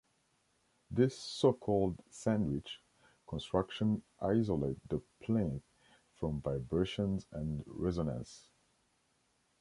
[0.89, 2.81] This so-called 'sandwich'
[3.27, 5.61] construction isolate the plinth
[6.15, 8.47] from vibrations and resonance.